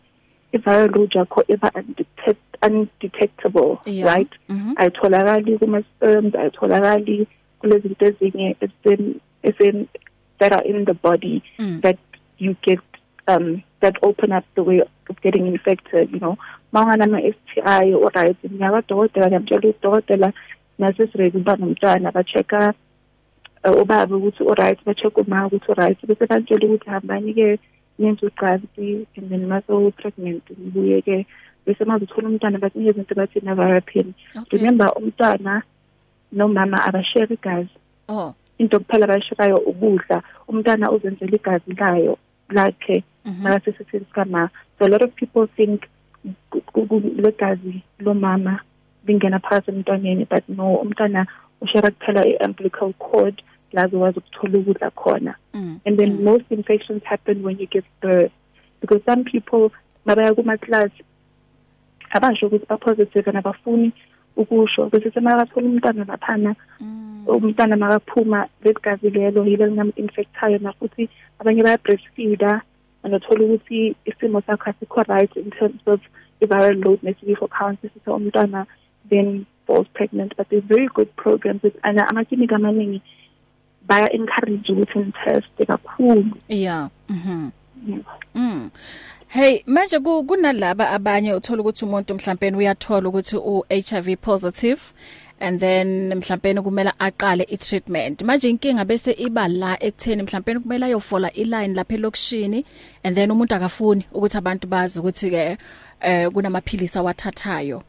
i-virology 0.52 1.18
yakho 1.18 1.44
eba 1.48 1.70
undetect, 1.74 2.40
undetectable 2.66 3.78
Yeah. 3.86 4.14
right 4.14 4.30
mhm 4.48 4.72
ayitholakali 4.76 5.58
kuma-sperms 5.58 6.34
ayitholakali 6.34 7.26
kulezinto 7.58 8.06
ezinye 8.06 8.56
ezen- 8.60 9.14
ezen- 9.42 9.86
that 10.38 10.52
are 10.52 10.68
in 10.68 10.84
the 10.84 10.94
body 10.94 11.42
Mm. 11.58 11.80
that 11.82 11.98
you 12.38 12.54
get 12.62 12.80
um 13.28 13.62
that 13.80 13.94
open 14.02 14.32
up 14.32 14.44
the 14.54 14.60
way 14.62 14.80
of 15.10 15.16
getting 15.22 15.46
infected 15.46 16.12
you 16.12 16.18
know 16.18 16.36
mawunganama-STI 16.76 17.94
alright 17.96 18.36
ngiyakwadokotela 18.44 19.26
ngiyamtshela 19.26 19.68
udokotela 19.68 20.28
nasesiredi 20.78 21.38
uba 21.38 21.56
nomntwana 21.56 22.12
ba-check-a 22.12 22.74
uh, 23.64 23.80
ubaba 23.82 24.16
ukuthi 24.16 24.44
alright 24.44 24.78
ba-check 24.84 25.18
uma 25.18 25.46
ukuthi 25.46 25.72
alright 25.72 25.98
bese 26.06 26.26
bantshela 26.26 26.66
ukuthi 26.66 26.90
hambani-ke 26.90 27.58
nenze 27.98 28.26
ucansi 28.26 29.06
and 29.16 29.28
then 29.30 29.48
maso-pregnant 29.48 30.44
nibuye-ke 30.58 31.26
bese 31.66 31.84
mazothola 31.84 32.28
umntwana 32.28 32.58
bakunikeza 32.58 33.00
into 33.00 33.14
bathi 33.14 33.40
navarapin 33.40 34.14
okay. 34.36 34.58
Remember 34.58 34.92
umntwana 34.96 35.62
nomama 36.32 36.84
abashare 36.84 37.34
igazi. 37.34 37.70
Oh. 38.08 38.34
Into 38.58 38.78
kuphela 38.80 39.04
abayishirayo 39.04 39.58
ukudla 39.58 40.22
umntwana 40.48 40.90
uzenzela 40.90 41.36
igazi 41.36 41.72
layo 41.72 42.18
lakhe 42.48 43.04
mhm. 43.24 43.42
nakasesithini 43.42 44.04
sikama. 44.04 44.50
So 44.78 44.86
a 44.86 44.88
lot 44.88 45.02
of 45.02 45.14
people 45.16 45.46
think 45.56 45.88
ku- 46.50 46.60
ku- 46.60 46.86
ku- 46.86 47.12
legazi 47.16 47.82
lomama 47.98 48.60
lingena 49.06 49.38
phakathi 49.38 49.70
emntwaneni 49.70 50.24
but 50.28 50.44
no 50.48 50.76
umntwana 50.82 51.26
ushara 51.60 51.90
kuphela 51.90 52.26
i-umbilical 52.26 52.92
cord 52.98 53.42
la 53.72 53.82
azokwazi 53.82 54.18
ukuthola 54.18 54.58
ukudla 54.58 54.90
khona. 54.90 55.34
Mm 55.54 55.80
and 55.86 55.98
then 55.98 56.18
mm. 56.18 56.24
most 56.24 56.44
infections 56.50 57.02
happen 57.04 57.42
when 57.42 57.58
you 57.58 57.66
give 57.66 57.84
birth 58.00 58.32
because 58.80 59.02
some 59.04 59.24
people 59.24 59.70
mabaya 60.06 60.34
kuma-class 60.34 60.90
abasho 62.10 62.46
ukuthi 62.46 62.66
ba-positive 62.68 63.32
nabafuni 63.32 63.92
ukusho. 64.36 64.90
Bese 64.90 65.10
semakathola 65.10 65.66
umntwana 65.66 66.04
laphana 66.04 66.54
umntwana 67.26 67.76
makaphuma 67.76 68.48
leligazi 68.62 69.10
lelo 69.10 69.44
yilo 69.44 69.66
lingam-infectayo 69.66 70.58
nafuthi 70.58 71.08
abanye 71.40 71.62
baya-breastfeeda 71.62 72.62
anothola 73.06 73.44
ukuthi 73.44 73.96
isimo 74.04 74.40
sakho 74.40 74.70
asikho 74.70 75.02
right 75.08 75.36
in 75.36 75.50
terms 75.50 75.80
of 75.86 76.00
i-viral 76.42 76.84
load 76.84 76.98
ne-CD4 77.02 77.48
count 77.58 77.80
sisise 77.80 78.10
umntwana 78.10 78.66
then 79.08 79.46
falls 79.66 79.86
pregnant. 79.94 80.36
But 80.36 80.48
there's 80.48 80.64
very 80.64 80.88
good 80.88 81.14
programs 81.16 81.62
and 81.84 81.98
amaklinika 81.98 82.56
amaningi 82.56 83.02
baya-encourage 83.86 84.72
ukuthi 84.72 84.98
niteste 84.98 85.66
kakhulu. 85.66 86.32
Yeah 86.48 86.88
mhm. 87.08 87.50
Mm. 88.34 88.70
Hey 89.28 89.62
manje 89.66 89.98
ku 89.98 90.24
kunalaba 90.24 90.90
abanye 90.90 91.34
uthola 91.34 91.62
ukuthi 91.62 91.84
umuntu 91.84 92.14
mhlawumbe 92.14 92.56
uyathola 92.56 93.08
ukuthi 93.08 93.36
u 93.36 93.64
HIV 93.70 94.16
positive 94.20 94.80
and 95.40 95.60
then 95.60 96.14
mhlawumbe 96.14 96.62
kumele 96.62 96.92
aqale 96.98 97.44
i 97.48 97.56
treatment. 97.56 98.22
Manje 98.22 98.50
inkinga 98.50 98.84
bese 98.84 99.12
iba 99.12 99.48
la 99.48 99.76
ekutheni 99.80 100.22
mhlawumbe 100.22 100.60
kumele 100.60 100.86
ayofola 100.86 101.30
i 101.34 101.44
line 101.44 101.74
lapha 101.74 101.94
elokishini 101.94 102.64
and 103.04 103.16
then 103.16 103.30
umuntu 103.30 103.54
akafuni 103.54 104.04
ukuthi 104.12 104.38
abantu 104.38 104.66
bazi 104.66 105.00
ukuthi 105.00 105.30
ke 105.30 105.58
eh 106.00 106.28
kunamaphilisi 106.30 106.98
awathathayo. 106.98 107.82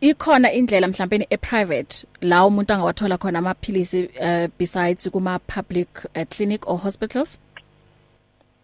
Ikhona 0.00 0.52
indlela 0.52 0.88
mhlawumbe 0.88 1.26
e 1.30 1.36
private 1.36 2.06
la 2.20 2.46
umuntu 2.46 2.72
angawathola 2.72 3.18
khona 3.18 3.38
amaphilisi 3.38 4.10
uh, 4.20 4.48
besides 4.58 5.08
kuma 5.08 5.38
public 5.46 5.88
uh, 6.14 6.24
clinic 6.24 6.68
or 6.68 6.78
hospitals? 6.78 7.38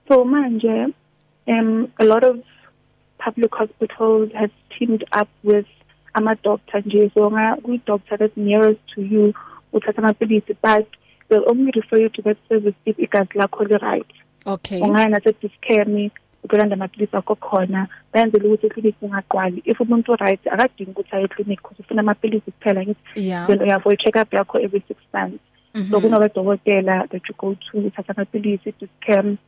So 0.08 0.24
manje, 0.24 0.92
um, 1.48 1.92
a 1.98 2.04
lot 2.04 2.24
of 2.24 2.42
public 3.18 3.54
hospitals 3.54 4.30
have 4.32 4.50
teamed 4.76 5.04
up 5.12 5.28
with 5.42 5.66
ama 6.14 6.34
doctor 6.42 6.82
nje. 6.86 7.10
So 7.14 7.30
nga 7.30 7.56
ku 7.62 7.78
doctor 7.86 8.18
that's 8.18 8.36
nearest 8.36 8.80
to 8.94 9.00
you 9.02 9.34
uthatha 9.72 9.98
amaphilisi 10.02 10.56
but 10.62 10.86
they'll 11.28 11.48
only 11.48 11.70
refer 11.72 11.98
you 11.98 12.08
to 12.08 12.22
that 12.22 12.36
service 12.48 12.74
if 12.86 12.96
igazi 12.98 13.34
lakho 13.38 13.64
li 13.64 13.76
right. 13.76 14.06
Okay. 14.46 14.80
Ungaya 14.80 15.08
nase 15.08 15.32
discern 15.40 16.10
ukulanda 16.44 16.74
amaphilisi 16.74 17.16
akho 17.16 17.34
khona 17.36 17.86
benzela 18.12 18.44
ukuthi 18.48 18.66
eclinic 18.66 18.94
ungaqwali 19.02 19.62
if 19.64 19.80
umuntu 19.80 20.16
right 20.20 20.40
akadingi 20.46 20.90
ukuthi 20.90 21.16
aye 21.16 21.24
eclinic 21.24 21.62
because 21.62 21.78
ufuna 21.82 22.00
amaphilisi 22.02 22.50
kuphela 22.50 22.82
ngithi 22.82 23.46
then 23.46 23.62
uya 23.62 23.80
for 23.80 23.92
a 23.92 23.96
check 23.96 24.16
up 24.16 24.32
yakho 24.32 24.58
every 24.58 24.80
6 24.88 24.96
months. 25.14 25.38
Mhm. 25.74 25.90
so 25.90 26.00
kunabadokotela 26.00 27.06
that 27.10 27.22
you 27.28 27.34
go 27.38 27.54
to 27.54 27.78
uthatha 27.78 28.12
amaphilisi 28.16 28.74
discern 28.80 29.38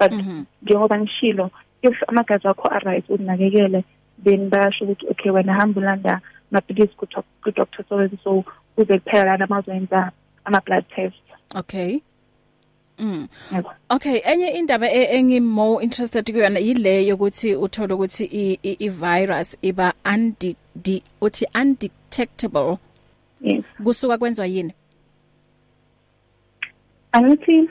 but 0.00 0.12
Mhm. 0.12 0.44
njengoba 0.62 0.98
ngishilo 0.98 1.50
if 1.82 2.02
amagazi 2.08 2.48
akho 2.48 2.68
aright 2.68 3.10
unakekele 3.10 3.84
then 4.24 4.50
bayasho 4.50 4.84
ukuthi 4.84 5.06
okay 5.10 5.30
wena 5.30 5.54
hamba 5.54 5.80
ulanda 5.80 6.20
amaphilisi 6.52 6.94
ku 6.96 7.06
doctor 7.50 7.84
so 7.88 7.98
and 7.98 8.18
so 8.24 8.44
uze 8.76 8.98
kuphela 8.98 9.24
lana 9.24 9.46
mazoyenza 9.46 10.12
ama 10.44 10.60
blood 10.60 10.84
test. 10.94 11.22
Okay. 11.54 12.00
Mm. 12.98 13.28
Yebo. 13.52 13.70
Okay 13.90 14.20
enye 14.24 14.48
indaba 14.48 14.90
e- 14.90 15.16
engi 15.16 15.40
more 15.40 15.84
interested 15.84 16.32
kuyona 16.32 16.58
yile 16.58 17.06
yokuthi 17.06 17.56
uthola 17.56 17.94
ukuthi 17.94 18.24
i, 18.24 18.58
i, 18.62 18.76
i 18.78 18.88
virus 18.88 19.56
iba 19.62 19.92
undi 20.14 20.56
di, 20.76 21.02
uthi 21.20 21.46
undetectable. 21.54 22.78
Yes. 23.40 23.64
Kusuka 23.84 24.18
kwenza 24.18 24.46
yini? 24.46 24.72
Angithi 27.12 27.68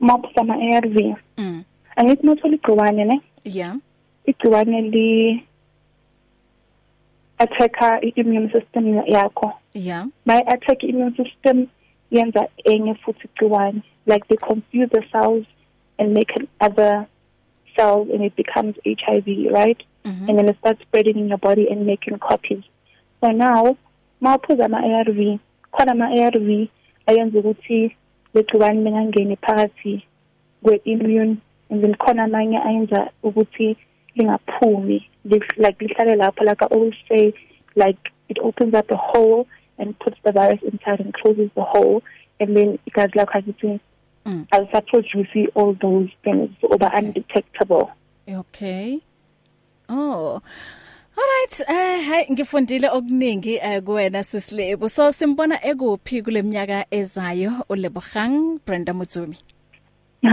mawuphuza 0.00 0.40
ama-ARV 0.40 1.16
mm. 1.36 1.64
angithi 1.96 2.26
mawuthola 2.26 2.54
igciwane 2.54 3.04
ne 3.04 3.20
yeah. 3.44 3.76
igciwane 4.26 4.80
li 4.80 5.42
attacka 7.42 8.00
i-immune 8.02 8.50
system 8.52 8.84
yakho. 9.16 9.52
Yeah. 9.72 10.06
By 10.26 10.42
attack 10.46 10.84
immune 10.84 11.16
system 11.16 11.68
yenza 12.10 12.48
enye 12.64 12.94
futhi 12.94 13.24
igciwane 13.28 13.82
like 14.06 14.26
they 14.28 14.36
confuse 14.36 14.90
the 14.90 15.02
cells 15.12 15.46
and 15.98 16.14
make 16.14 16.32
other 16.60 17.06
cells 17.76 18.08
and 18.12 18.22
it 18.22 18.36
becomes 18.36 18.76
HIV 18.86 19.26
right? 19.52 19.82
Mhm. 20.04 20.28
and 20.28 20.38
then 20.38 20.48
it 20.48 20.58
starts 20.58 20.82
spreading 20.82 21.16
in 21.16 21.28
your 21.28 21.38
body 21.38 21.68
and 21.70 21.86
making 21.86 22.18
copies. 22.18 22.64
So 23.20 23.30
now 23.30 23.76
mawuphuza 24.20 24.64
ama-ARV 24.64 25.38
khona 25.72 25.92
ama-ARV 25.92 26.68
ayenza 27.06 27.38
ukuthi 27.38 27.96
legciwane 28.34 28.80
lingangeni 28.82 29.36
phakathi 29.36 30.02
kwe-immune 30.64 31.36
and 31.70 31.82
then 31.82 31.94
khona 31.94 32.24
amanye 32.24 32.58
ayenza 32.58 33.10
ukuthi 33.22 33.76
lingaphumi 34.16 35.08
like 35.56 35.78
lihlale 35.80 36.16
lapho 36.16 36.44
like 36.44 36.62
I 36.62 36.66
always 36.66 36.94
say 37.08 37.34
like 37.76 37.98
it 38.28 38.38
opens 38.38 38.74
up 38.74 38.90
a 38.90 38.96
hole 38.96 39.46
and 39.78 39.98
puts 39.98 40.16
the 40.24 40.32
virus 40.32 40.60
inside 40.62 41.00
and 41.00 41.14
closes 41.14 41.50
the 41.54 41.62
hole 41.62 42.02
and 42.40 42.56
then 42.56 42.78
igazi 42.86 43.14
lakho 43.14 43.38
asithi 43.38 43.80
alisaproduce 44.24 45.48
all 45.54 45.74
those 45.80 46.10
things 46.24 46.50
oba 46.62 46.90
undetectable. 46.94 47.90
Okay. 48.28 49.00
Oh. 49.88 50.40
Alright 51.18 51.60
eh 51.68 52.00
hey 52.00 52.26
ngifundile 52.30 52.88
okuningi 52.88 53.58
eh 53.62 53.82
kuwena 53.82 54.22
sisilebo 54.22 54.88
so 54.88 55.12
simbona 55.12 55.64
ekuphi 55.64 56.22
kuleminyaka 56.22 56.86
ezayo? 56.90 57.52
uLebogang 57.68 58.58
Brenda 58.66 58.92
Mutsumi. 58.94 59.36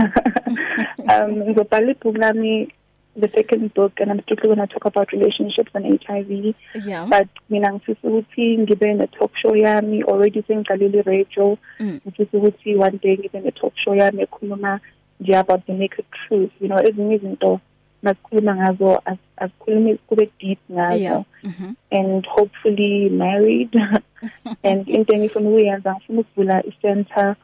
Um 1.10 1.30
ngizobhala 1.36 1.90
ibhuku 1.90 2.18
lami 2.18 2.72
the 3.20 3.28
second 3.36 3.72
book 3.74 3.92
and 4.00 4.10
I'm 4.10 4.20
strictly 4.22 4.48
going 4.48 4.58
to 4.58 4.66
talk 4.66 4.84
about 4.84 5.12
relationships 5.12 5.70
and 5.74 6.00
HIV 6.06 6.54
yeah. 6.86 7.06
But 7.06 7.28
mina 7.50 7.72
ngifisa 7.72 8.08
ukuthi 8.08 8.58
ngibe 8.58 8.94
ne 8.94 9.06
talk 9.06 9.36
show 9.36 9.54
yami 9.56 10.02
already 10.02 10.42
sengiqalile 10.42 11.02
radio 11.06 11.58
Mm. 11.80 12.00
ngifisa 12.06 12.38
ukuthi 12.38 12.76
one 12.76 12.98
day 13.02 13.16
ngibe 13.18 13.40
ne 13.44 13.50
talk 13.50 13.72
show 13.76 13.94
yami 13.94 14.22
ekhuluma 14.22 14.80
nje 15.20 15.36
about 15.36 15.66
the 15.66 15.72
naked 15.72 16.04
truth. 16.10 16.50
You 16.60 16.68
know 16.68 16.78
ezinye 16.78 17.14
izinto 17.14 17.60
masikhuluma 18.02 18.56
ngazo 18.56 19.02
as- 19.04 19.18
asikhulumi 19.36 19.96
kube 20.08 20.30
deep 20.40 20.58
ngazo. 20.72 21.24
Mhm 21.44 21.74
and 21.92 22.26
hopefully 22.26 23.08
married. 23.10 23.74
And 24.64 24.88
into 24.88 25.12
engifuna 25.14 25.48
ukuyenza 25.48 25.94
ngifuna 25.94 26.20
ukuvula 26.20 26.62
i-center 26.66 27.36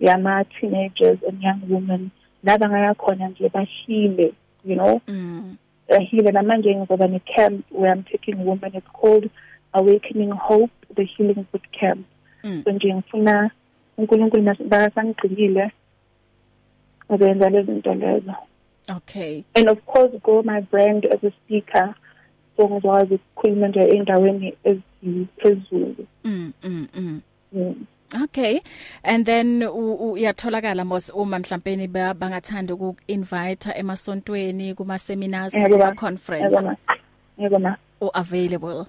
yama 0.00 0.44
teenagers 0.44 1.18
and 1.28 1.42
young 1.42 1.60
women. 1.68 2.10
Laba 2.44 2.68
ngaya 2.68 2.94
khona 2.94 3.28
nje 3.28 3.48
bahile 3.48 4.32
you 4.68 4.76
know? 4.76 5.00
Mm. 5.06 5.56
Ahile 5.88 6.32
namanje 6.32 6.76
ngizoba 6.76 7.08
ne-camp 7.08 7.64
where 7.70 7.92
I'm 7.92 8.04
taking 8.04 8.44
women 8.44 8.74
it's 8.74 8.86
called 8.92 9.30
Awakening 9.72 10.30
Hope 10.30 10.70
the 10.94 11.04
Healing 11.04 11.46
Boot 11.52 11.66
Camp. 11.72 12.06
Mm. 12.44 12.62
so 12.64 12.72
nje 12.72 12.94
ngifuna 12.94 13.50
uNkulunkulu 13.98 14.54
basangigcinile 14.68 15.70
ngizenza 17.12 17.50
lezi 17.50 17.72
zinto 17.72 17.94
lezo. 17.94 18.34
Okay. 18.96 19.44
And 19.54 19.68
of 19.68 19.84
course 19.86 20.12
grow 20.22 20.42
my 20.42 20.60
brand 20.60 21.04
as 21.04 21.24
a 21.24 21.30
speaker 21.30 21.94
so 22.56 22.68
ngizokwazi 22.68 23.14
ukukhuluma 23.14 23.68
nje 23.68 23.80
endaweni 23.80 24.54
eziphezulu. 24.64 26.06
Mm 26.24 26.52
mm 26.64 26.86
mm. 26.94 27.20
Mm. 27.52 27.86
Okay. 28.24 28.60
And 29.04 29.26
then 29.26 29.62
u- 29.62 29.68
u- 29.68 30.12
uyatholakala 30.12 30.84
mos 30.84 31.10
uma 31.14 31.38
mhlawumbe 31.38 31.86
ba- 31.92 32.14
bangathanda 32.14 32.74
ukuinvite 32.74 33.72
emasontweni 33.76 34.74
kuma 34.74 34.98
seminars 34.98 35.52
kuma 35.52 35.78
ma. 35.78 35.94
conference 35.94 36.64
Yebo 37.38 37.58
ma. 37.60 37.76
Or 38.00 38.10
available. 38.14 38.86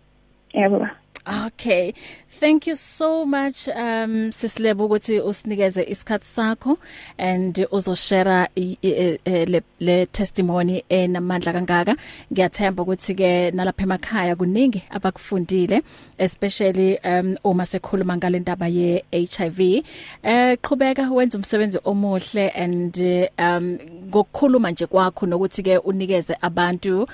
yebo. 0.53 0.79
ma 0.79 0.89
Okay. 1.27 1.93
Thank 2.39 2.67
you 2.67 2.75
so 2.75 3.25
much 3.25 3.67
um 3.69 4.31
Sislebo 4.31 4.85
ukuthi 4.85 5.19
usinikeze 5.19 5.83
isikhatsi 5.83 6.27
sakho 6.29 6.77
and 7.17 7.67
uzoshare 7.71 8.47
i- 8.55 8.77
le, 9.45 9.61
le 9.79 10.05
testimony 10.05 10.83
enamandla 10.89 11.53
kangaka. 11.53 11.95
Ngiyathemba 12.33 12.83
ukuthi 12.83 13.15
ke 13.15 13.51
nalapha 13.51 13.83
emakhaya 13.83 14.35
kuningi 14.35 14.83
abakufundile 14.89 15.81
especially 16.17 16.97
um 17.03 17.37
uma 17.43 17.63
sekhuluma 17.65 18.17
ngalendaba 18.17 18.67
ye 18.67 19.03
HIV. 19.11 19.83
Eh 20.23 20.57
qhubeka 20.61 21.09
wenza 21.11 21.37
umsebenzi 21.37 21.79
omuhle 21.85 22.49
and 22.55 22.97
um 23.39 23.77
ngokukhuluma 24.09 24.71
nje 24.71 24.85
kwakho 24.85 25.25
nokuthi 25.25 25.63
ke 25.63 25.77
unikeze 25.77 26.35
abantu 26.41 27.07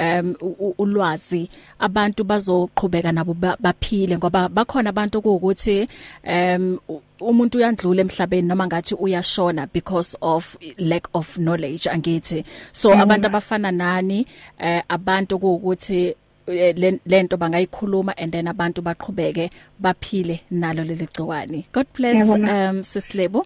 um 0.00 0.34
ulwazi 0.78 1.50
abantu 1.78 2.24
bazoqhubeka 2.24 3.12
nabo 3.12 3.34
baphile 3.60 4.18
ngoba 4.18 4.48
bakhona 4.48 4.90
abantu 4.90 5.18
ukuthi 5.18 5.88
um 6.24 6.78
umuntu 7.20 7.58
uyandlula 7.58 8.00
emhlabeni 8.00 8.48
noma 8.48 8.66
ngathi 8.66 8.94
uyashona 8.94 9.66
because 9.72 10.16
of 10.22 10.56
lack 10.78 11.08
of 11.14 11.36
knowledge 11.36 11.88
angithi. 11.90 12.44
So 12.72 12.94
mm. 12.94 13.00
abantu 13.00 13.26
abafana 13.26 13.72
nani 13.72 14.26
eh, 14.58 14.82
abantu 14.88 15.36
ukuthi 15.36 16.14
eh, 16.46 16.74
le- 16.76 17.00
lento 17.06 17.36
bangayikhuluma 17.36 18.14
and 18.16 18.32
then 18.32 18.46
abantu 18.46 18.82
baqhubeke 18.82 19.50
baphile 19.80 20.40
nalo 20.50 20.84
leli 20.84 21.06
gciwane. 21.06 21.64
God 21.72 21.86
bless 21.94 22.28
um 22.30 22.82
sislebo 22.82 23.44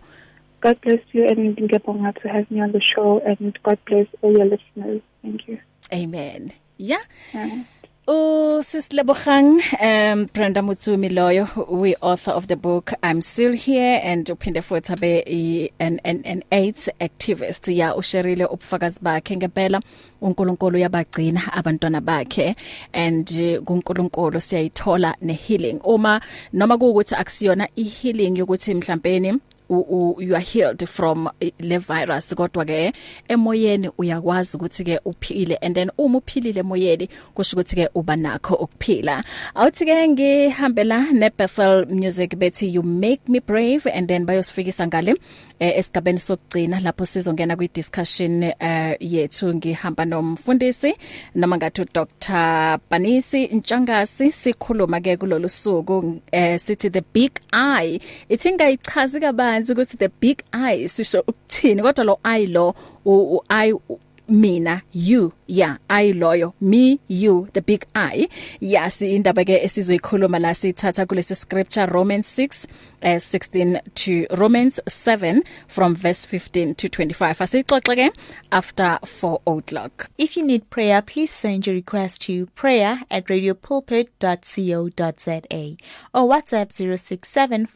God 0.60 0.80
bless 0.80 1.00
you 1.12 1.26
and 1.26 1.58
ngiyabonga 1.58 2.14
to 2.22 2.28
have 2.28 2.48
me 2.50 2.60
on 2.60 2.72
the 2.72 2.80
show 2.80 3.20
and 3.26 3.58
God 3.64 3.78
bless 3.84 4.06
all 4.22 4.32
your 4.32 4.44
listeners. 4.46 5.02
Thank 5.22 5.48
you. 5.48 5.58
Amen. 5.92 6.52
Yeah. 6.78 7.02
Yeah. 7.34 7.64
Usislebogang 8.06 9.60
um 9.80 10.26
Brenda 10.32 10.60
Mutsumi 10.60 11.08
loyo 11.08 11.46
we 11.68 11.94
author 12.00 12.32
of 12.32 12.48
the 12.48 12.56
book 12.56 12.92
I'm 13.02 13.22
still 13.22 13.52
here 13.52 14.00
and 14.02 14.26
uphinde 14.26 14.60
futhi 14.62 14.92
abe 14.92 15.22
i- 15.26 15.70
an 15.78 16.00
an 16.04 16.22
an 16.24 16.42
AIDS 16.50 16.88
activist. 17.00 17.68
Ya 17.68 17.94
usherile 17.96 18.44
ubufakazi 18.46 18.98
bakhe 19.02 19.36
ngempela. 19.36 19.80
uNkulunkulu 20.22 20.78
yabagcina 20.78 21.52
abantwana 21.52 22.00
bakhe 22.00 22.54
and 22.92 23.28
uh, 23.30 23.62
kuNkulunkulu 23.64 24.40
siyayithola 24.40 25.14
ne 25.20 25.32
healing 25.32 25.80
uma 25.84 26.20
noma 26.52 26.78
kuukuthi 26.78 27.14
akusiyona 27.14 27.68
i 27.76 27.82
healing 27.84 28.38
yokuthi 28.38 28.74
mhlawumbe 28.74 29.20
u- 29.20 29.34
u- 29.34 29.40
you 29.72 30.34
are 30.34 30.40
healed 30.40 30.88
from 30.88 31.30
eh, 31.40 31.50
le 31.60 31.78
virus. 31.78 32.34
Kodwa 32.34 32.64
ke 32.64 32.92
emoyeni 33.28 33.90
uyakwazi 33.98 34.56
ukuthi 34.56 34.84
ke 34.84 35.00
uphile 35.04 35.56
and 35.62 35.74
then 35.74 35.90
uma 35.98 36.18
uphilile 36.18 36.60
emoyeni 36.60 37.08
kusho 37.34 37.56
ukuthi 37.56 37.76
ke 37.76 37.88
uba 37.94 38.16
nakho 38.16 38.54
ukuphila. 38.54 39.24
Awuthi 39.54 39.84
ke 39.86 40.08
ngihambela 40.08 41.12
ne 41.12 41.30
Bethel 41.30 41.86
Music 41.86 42.30
bethi 42.30 42.72
you 42.72 42.82
make 42.82 43.28
me 43.28 43.38
brave 43.38 43.86
and 43.86 44.08
then 44.08 44.26
bayosifikisa 44.26 44.86
ngale 44.86 45.16
eh, 45.60 45.78
esigabeni 45.78 46.20
sokugcina 46.20 46.80
lapho 46.80 47.04
sizongena 47.04 47.56
kwi 47.56 47.68
discussion 47.68 48.42
uh, 48.42 48.94
yethu. 49.00 49.54
Ngihamba 49.54 50.04
nomfundisi 50.04 50.94
noma 51.34 51.56
ngathi 51.56 51.84
Dr 51.94 52.78
Panisi 52.88 53.46
Ntshangasi 53.46 54.32
sikhuluma 54.32 55.00
ke 55.00 55.16
kulolu 55.16 55.48
suku 55.48 56.20
eh, 56.32 56.58
sithi 56.58 56.90
the 56.90 57.02
big 57.12 57.32
eye 57.52 58.00
ithi 58.28 58.52
ngayichazi 58.52 59.20
kabanzi 59.20 59.61
ukuthi 59.70 59.96
the 59.96 60.08
big 60.08 60.42
eye 60.52 60.88
sisho 60.88 61.20
ukuthini? 61.20 61.82
Kodwa 61.82 62.04
lo 62.04 62.18
eye 62.24 62.46
lo 62.46 62.74
u, 63.04 63.36
u 63.36 63.44
eye 63.48 63.72
u- 63.72 63.98
mina 64.28 64.82
you. 64.92 65.32
Yeah 65.46 65.76
i 65.90 66.12
loyo 66.12 66.54
me 66.60 67.00
you 67.08 67.48
the 67.52 67.62
big 67.62 67.86
i. 67.94 68.28
Yasi 68.60 69.14
indaba 69.14 69.44
ke 69.44 69.62
esizoyikhuluma 69.62 70.40
la 70.40 70.54
sithatha 70.54 71.06
kulesi 71.06 71.36
scripture 71.36 71.86
Romans 71.86 72.26
6 72.26 72.66
uh, 73.02 73.18
16 73.18 73.80
to 73.94 74.26
Romans 74.30 74.80
7 74.88 75.42
from 75.68 75.94
verse 75.94 76.24
15 76.24 76.74
to 76.76 76.88
25 76.88 77.38
asixoxe 77.38 77.96
ke 77.96 78.10
after 78.50 78.98
4 79.04 79.42
o'clock. 79.46 80.08
If 80.18 80.36
you 80.36 80.44
need 80.44 80.68
prayer, 80.70 81.02
please 81.02 81.30
send 81.30 81.66
your 81.66 81.74
request 81.74 82.22
to 82.22 82.46
prayer 82.54 83.02
at 83.10 83.26
radiopulpit.co.za 83.26 85.76
or 86.14 86.28
WhatsApp 86.28 86.72
067 86.72 87.66